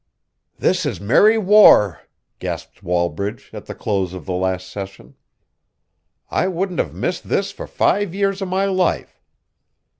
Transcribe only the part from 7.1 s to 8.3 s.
this for five